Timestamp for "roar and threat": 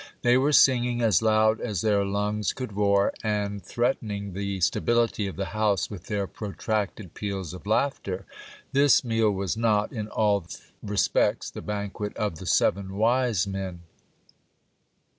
2.75-4.01